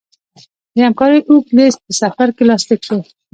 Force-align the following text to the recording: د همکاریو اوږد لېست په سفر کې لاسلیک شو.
د 0.75 0.77
همکاریو 0.87 1.25
اوږد 1.29 1.51
لېست 1.57 1.79
په 1.85 1.93
سفر 2.01 2.27
کې 2.35 2.43
لاسلیک 2.49 2.81
شو. 2.87 2.97